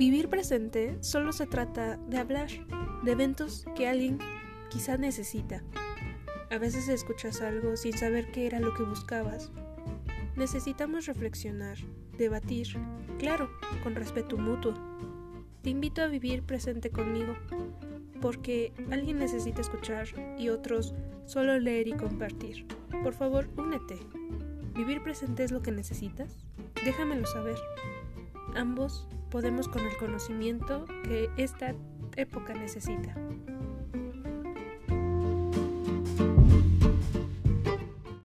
Vivir 0.00 0.30
presente 0.30 0.96
solo 1.02 1.30
se 1.30 1.46
trata 1.46 1.98
de 2.08 2.16
hablar, 2.16 2.48
de 3.04 3.12
eventos 3.12 3.66
que 3.76 3.86
alguien 3.86 4.16
quizá 4.70 4.96
necesita. 4.96 5.62
A 6.50 6.56
veces 6.56 6.88
escuchas 6.88 7.42
algo 7.42 7.76
sin 7.76 7.92
saber 7.92 8.32
qué 8.32 8.46
era 8.46 8.60
lo 8.60 8.72
que 8.72 8.82
buscabas. 8.82 9.52
Necesitamos 10.36 11.04
reflexionar, 11.04 11.76
debatir, 12.16 12.78
claro, 13.18 13.50
con 13.82 13.94
respeto 13.94 14.38
mutuo. 14.38 14.72
Te 15.60 15.68
invito 15.68 16.00
a 16.00 16.06
vivir 16.06 16.44
presente 16.44 16.88
conmigo, 16.88 17.36
porque 18.22 18.72
alguien 18.90 19.18
necesita 19.18 19.60
escuchar 19.60 20.06
y 20.38 20.48
otros 20.48 20.94
solo 21.26 21.58
leer 21.58 21.88
y 21.88 21.92
compartir. 21.92 22.66
Por 23.02 23.12
favor, 23.12 23.50
únete. 23.58 23.98
¿Vivir 24.74 25.02
presente 25.02 25.44
es 25.44 25.52
lo 25.52 25.60
que 25.60 25.72
necesitas? 25.72 26.38
Déjamelo 26.86 27.26
saber. 27.26 27.58
Ambos 28.54 29.06
podemos 29.30 29.68
con 29.68 29.86
el 29.86 29.96
conocimiento 29.96 30.84
que 31.04 31.30
esta 31.36 31.74
época 32.16 32.52
necesita. 32.52 33.14